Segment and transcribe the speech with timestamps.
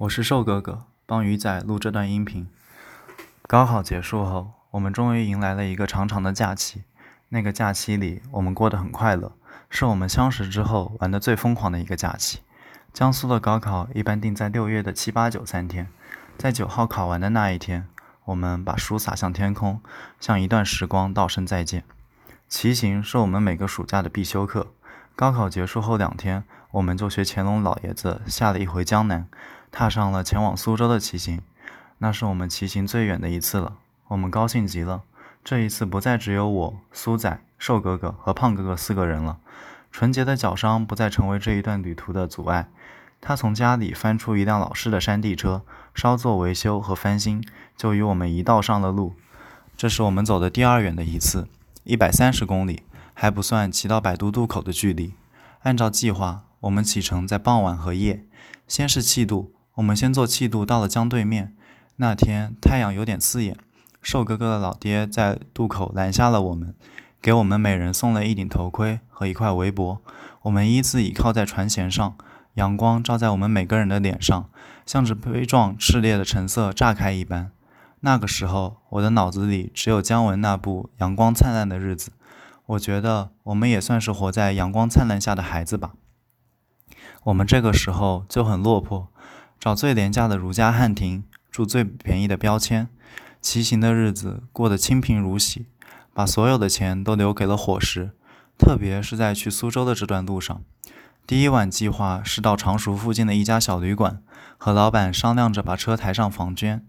[0.00, 2.48] 我是瘦哥哥，帮鱼仔录这段音频。
[3.42, 6.84] 高考结束后，我们终于迎来了一个长长的假期。
[7.28, 9.32] 那个假期里，我们过得很快乐，
[9.68, 12.38] 是我们相识之后玩的最疯狂的一个假期。
[12.94, 15.88] 江苏的高考一般定在六月的七八九三天，
[16.38, 17.86] 在九号考完的那一天，
[18.24, 19.82] 我们把书洒向天空，
[20.18, 21.84] 向一段时光道声再见。
[22.48, 24.68] 骑行是我们每个暑假的必修课。
[25.20, 29.28] 高考结束后两天，我们就学乾隆老爷子下了一回江南。
[29.70, 31.42] 踏上了前往苏州的骑行，
[31.98, 33.74] 那是我们骑行最远的一次了。
[34.08, 35.02] 我们高兴极了。
[35.44, 39.36] 这一次不再只有我、苏仔、瘦哥哥和胖哥哥四个人了。
[39.92, 42.70] 纯洁的脚伤不再成为这一段旅途的阻碍。
[43.20, 45.60] 他从家里翻出一辆老式的山地车，
[45.94, 47.46] 稍作维修和翻新，
[47.76, 49.12] 就与我们一道上了路。
[49.76, 51.46] 这是我们走的第二远的一次，
[51.84, 52.84] 一百三十公里，
[53.20, 55.12] 还不算骑到百渡渡口的距离。
[55.64, 58.24] 按照计划，我们启程在傍晚和夜，
[58.66, 59.52] 先是气渡。
[59.74, 61.54] 我们先坐气渡到了江对面。
[61.96, 63.58] 那天太阳有点刺眼，
[64.00, 66.74] 瘦哥哥的老爹在渡口拦下了我们，
[67.20, 70.00] 给我们每人送了一顶头盔和一块围脖。
[70.40, 72.16] 我们依次倚靠在船舷上，
[72.54, 74.48] 阳光照在我们每个人的脸上，
[74.86, 77.50] 像是悲壮炽烈的橙色炸开一般。
[78.00, 82.10] 那个时候，我的脑子里只有姜文那部《阳光灿烂的日子》。
[82.70, 85.94] 我觉得我们也算是活在阳光灿烂下的孩子吧。
[87.24, 89.08] 我们这个时候就很落魄。
[89.58, 92.88] 找最廉价的如家汉庭，住最便宜的标签，
[93.42, 95.66] 骑行的日子过得清贫如洗，
[96.14, 98.12] 把所有的钱都留给了伙食。
[98.56, 100.62] 特别是在去苏州的这段路上，
[101.26, 104.22] 第一晚计划是到常熟附近的一家小旅馆，
[104.56, 106.86] 和老板商量着把车抬上房间，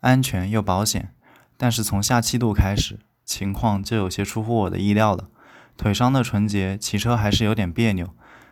[0.00, 1.12] 安全又保险。
[1.56, 5.28] 但是从下七度开始，情况就有些出乎我的意料了。
[5.76, 8.08] 腿伤的纯洁，骑车还是有点别扭。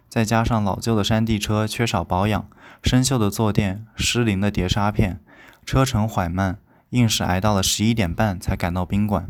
[0.08, 2.46] 再加上老旧的山地车缺少保养，
[2.82, 5.20] 生锈的坐垫，失灵的碟刹片，
[5.64, 6.58] 车程缓慢，
[6.90, 9.28] 硬是挨到了十一点半才赶到宾馆。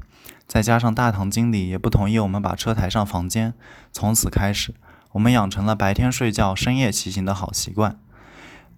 [0.48, 3.54] 再加上大堂经理也不同意我们把车抬上房间，
[3.92, 4.74] 从此开始，
[5.12, 7.96] 我们养成了白天睡觉、深夜骑行的好习惯，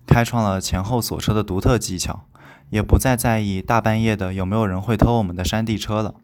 [0.07, 2.27] 开创了前后锁车的独特技巧，
[2.69, 6.17] 也不再在意大半夜的有没有人会偷我们的山地车了。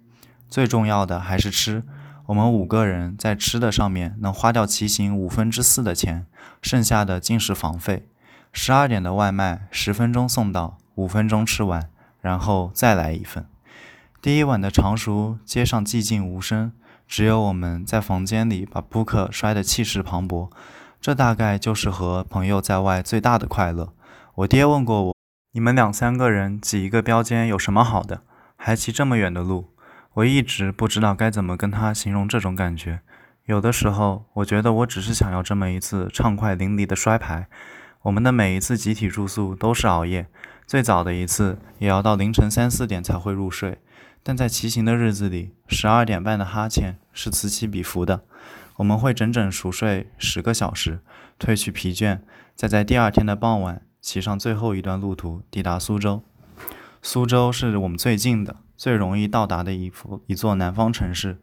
[0.50, 1.84] 最重要的还是吃。
[2.27, 6.27] 我们五个人在吃的上面能花掉骑行五分之四的钱，
[6.61, 8.09] 剩下的尽是房费。
[8.53, 11.88] 十二点的外卖，十分钟送到，五分钟吃完，
[12.21, 13.47] 然后再来一份。
[14.21, 16.72] 第一晚的常熟街上寂静无声，
[17.06, 20.50] 只有我们在房间里把扑克摔得气势磅礴。
[21.00, 23.93] 这大概就是和朋友在外最大的快乐。
[24.34, 25.17] 我爹问过我
[25.53, 28.22] ：“你们两三个人挤一个标间有什么好的？
[28.56, 29.71] 还骑这么远的路？”
[30.15, 33.00] 我一直不知道该怎么跟他形容这种感觉。
[33.47, 37.48] 有的时候，我觉得我只是想要这么一次畅快淋漓的摔牌。
[38.03, 40.26] 我们的每一次集体住宿都是熬夜，
[40.66, 43.78] 最早的一次也要到凌晨三四点才会入睡。
[44.22, 48.22] 但在骑行的日子里，十二点半的哈欠是此起彼伏的。
[48.76, 51.00] 我们会整整熟睡十个小时，
[51.38, 52.20] 褪去疲倦，
[52.54, 56.22] 再在第二天的傍晚骑上最后一段路途，抵达苏州。
[57.03, 58.56] 苏州是我们最近的。
[58.81, 61.39] 最容易到达的一幅一座南方城市，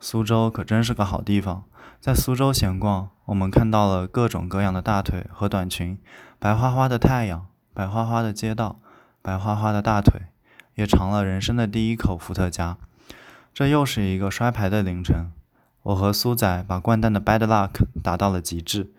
[0.00, 1.64] 苏州可真是个好地方。
[2.00, 5.98] 在苏州闲逛，我们看到了各种各样的大腿和短裙，
[6.38, 8.80] 白花花的太阳，白花花的街道，
[9.20, 10.28] 白花花的大腿，
[10.76, 12.78] 也尝了人生的第一口伏特加。
[13.52, 15.30] 这又是一个摔牌的凌晨，
[15.82, 18.90] 我和苏仔把掼蛋的 bad luck 打到了极致。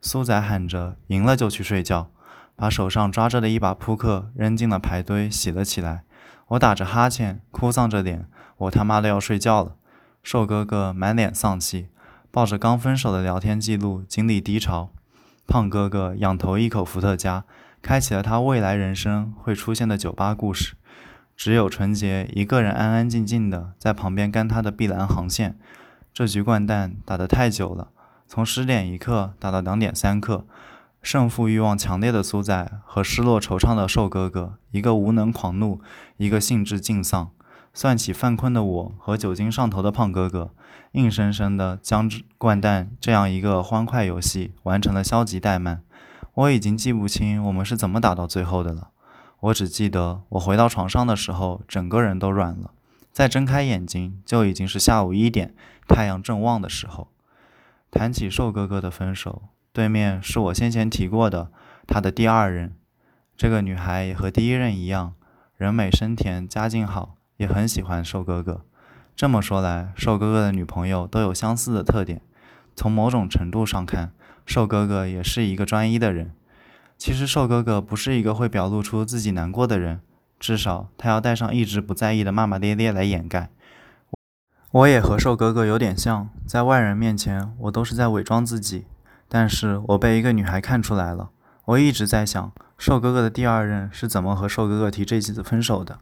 [0.00, 2.08] 苏仔喊着赢了就去睡觉，
[2.56, 6.04] 把手上抓着的一把扑克扔进了牌堆，洗了起来。
[6.48, 8.26] 我打着哈欠，哭丧着脸，
[8.58, 9.76] 我他妈的要睡觉了。
[10.22, 11.88] 瘦哥哥满脸丧气，
[12.30, 14.90] 抱着刚分手的聊天记录，经历低潮。
[15.46, 17.44] 胖哥哥仰头一口伏特加，
[17.82, 20.76] 开启了他未来人生会出现的酒吧故事。
[21.36, 25.58] 只有纯洁一个人安安静静的在旁边干他的碧蓝航线。
[26.12, 27.88] 这局掼蛋打得太久了，
[28.28, 30.46] 从十点一刻打到两点三刻。
[31.04, 35.78] 胜负欲望强烈的苏仔和失落惆怅的瘦哥哥，一个无能狂怒，
[36.16, 37.30] 一个兴致尽丧。
[37.74, 40.54] 算起犯困的我和酒精上头的胖哥哥，
[40.92, 42.08] 硬生生的将
[42.38, 45.82] 掼蛋这样一个欢快游戏完成了消极怠慢。
[46.32, 48.88] 我已经记不清我们是怎么打到最后的了，
[49.40, 52.70] 我只记得我回到床上的时候，整个人都软了。
[53.12, 55.54] 再睁开眼睛，就已经是下午一点，
[55.86, 57.08] 太阳正旺的时候。
[57.90, 59.42] 谈起瘦哥哥的分手。
[59.74, 61.50] 对面是我先前提过的
[61.84, 62.72] 他的第二任，
[63.36, 65.14] 这个女孩也和第一任一样，
[65.56, 68.64] 人美声甜，家境好，也很喜欢瘦哥哥。
[69.16, 72.20] 这么说来，瘦哥哥的女朋友都有相似的特点。
[72.76, 74.12] 从某种程度上看，
[74.46, 76.30] 瘦哥哥也是一个专一的人。
[76.96, 80.00] 其实瘦哥哥不是一个会表露出自己难过的人，
[80.38, 83.50] 至少他要带上一直不在意的骂骂咧咧来掩盖。
[84.70, 88.86] 我也和瘦哥哥有点像，在外人面前我都是在伪装自己，
[89.28, 91.30] 但是我被一个女孩看出来了。
[91.66, 95.98] 我一直在想，瘦哥哥的第二任是怎么和瘦哥哥提这几次分手的。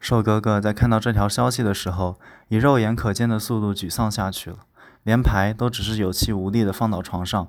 [0.00, 2.18] 瘦哥哥在看到这条消息的时候，
[2.48, 4.58] 以肉眼可见的速度沮丧下去了，
[5.04, 7.48] 连牌都只是有气无力地放到床上。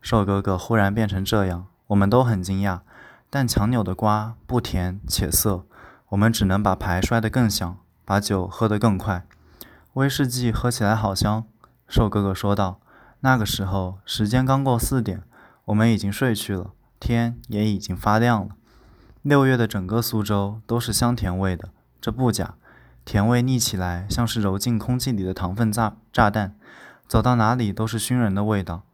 [0.00, 1.66] 瘦哥哥忽然变成这样。
[1.88, 2.80] 我们都很惊讶，
[3.30, 5.64] 但强扭的瓜不甜且涩，
[6.08, 9.24] 我们只能把牌摔得更响，把酒喝得更快。
[9.92, 11.44] 威士忌喝起来好香，
[11.88, 12.80] 瘦哥哥说道。
[13.26, 15.20] 那个时候时间刚过四点，
[15.64, 16.70] 我们已经睡去了，
[17.00, 18.54] 天也已经发亮了。
[19.22, 21.70] 六月的整个苏州都是香甜味的，
[22.00, 22.54] 这不假，
[23.04, 26.54] 甜味腻起来像是揉进空气里的糖分炸炸弹，
[27.08, 28.84] 走到哪里都是熏人的味道。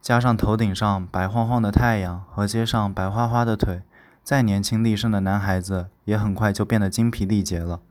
[0.00, 3.82] 加上头顶上白晃晃的太阳和街上白花花的腿，
[4.24, 7.82] 再年轻力盛的男孩子也很快就变得精疲力竭了。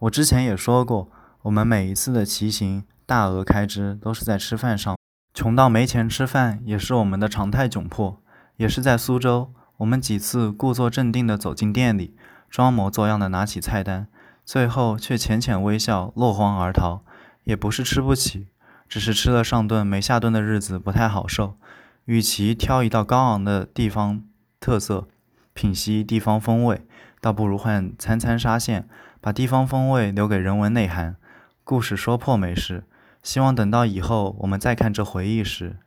[0.00, 1.08] 我之前也说过，
[1.40, 4.94] 我们每一次的骑行大额开支都是在吃饭上，
[5.34, 8.22] 穷到没钱吃饭也是我们的常态窘迫。
[8.56, 12.14] 也是在苏州，我们几次故作镇定地走进店里，
[12.48, 14.06] 装模作样地拿起菜单，
[14.44, 17.02] 最后却浅浅微笑，落荒而逃。
[17.42, 18.46] 也不是吃不起。
[18.88, 21.56] 只是吃了上顿没下顿的日子不太好受，
[22.04, 24.22] 与其挑一道高昂的地方
[24.60, 25.08] 特色，
[25.52, 26.86] 品析地方风味，
[27.20, 28.88] 倒不如换餐餐沙县，
[29.20, 31.16] 把地方风味留给人文内涵。
[31.64, 32.84] 故事说破没事，
[33.24, 35.78] 希望等到以后我们再看这回忆时，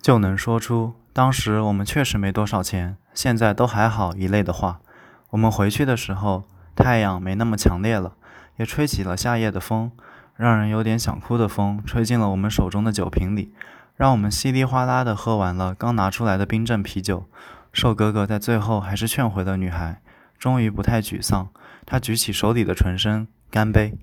[0.00, 4.80] 就能说出当时我们确实没多少钱，现在都还好一类的话。
[5.30, 6.44] 我们回去的时候，
[6.74, 8.14] 太阳没那么强烈了，
[8.56, 9.92] 也吹起了夏夜的风。
[10.34, 13.54] 让人有点想哭的风吹进了我们手中的酒瓶里，
[13.94, 17.26] 让我们稀里哗啦的喝完了刚拿出来的冰镇啤酒。
[17.72, 20.00] 瘦哥哥在最后还是劝回了女孩，
[20.38, 21.48] 终于不太沮丧。
[21.84, 23.98] 他举起手里的纯参，干杯。